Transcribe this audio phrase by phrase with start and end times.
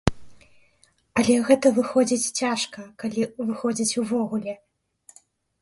[1.21, 4.53] Але гэта выходзіць цяжка, калі выходзіць увогуле.